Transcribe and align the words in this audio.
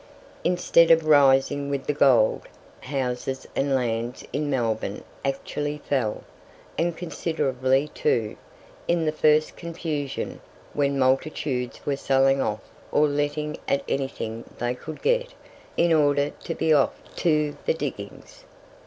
Instead 0.43 0.89
of 0.89 1.05
rising 1.05 1.69
with 1.69 1.85
the 1.85 1.93
gold, 1.93 2.47
houses 2.79 3.45
and 3.55 3.75
lands 3.75 4.25
in 4.33 4.49
Melbourne 4.49 5.03
actually 5.23 5.77
fell, 5.77 6.23
and 6.75 6.97
considerably 6.97 7.87
too, 7.89 8.35
in 8.87 9.05
the 9.05 9.11
first 9.11 9.55
confusion, 9.55 10.41
when 10.73 10.97
multitudes 10.97 11.85
were 11.85 11.95
selling 11.97 12.41
off 12.41 12.61
or 12.91 13.07
letting 13.07 13.57
at 13.67 13.83
anything 13.87 14.43
they 14.57 14.73
could 14.73 15.03
get, 15.03 15.35
in 15.77 15.93
order 15.93 16.31
to 16.45 16.55
be 16.55 16.73
off 16.73 16.93
to 17.17 17.55
the 17.67 17.73
diggings. 17.75 18.43